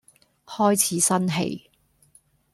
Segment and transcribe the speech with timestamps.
[0.47, 1.69] 開始生氣